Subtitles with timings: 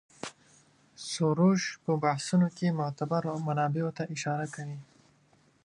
[1.09, 4.79] سروش په بحثونو کې معتبرو منابعو ته اشاره کوي.